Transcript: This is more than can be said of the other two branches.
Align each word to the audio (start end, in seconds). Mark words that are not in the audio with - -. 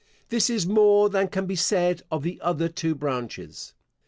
This 0.29 0.49
is 0.49 0.65
more 0.65 1.09
than 1.09 1.27
can 1.27 1.45
be 1.45 1.55
said 1.55 2.01
of 2.09 2.23
the 2.23 2.41
other 2.41 2.67
two 2.67 2.95
branches. 2.95 3.73